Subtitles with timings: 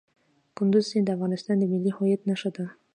[0.57, 2.65] کندز سیند د افغانستان د ملي هویت نښه ده.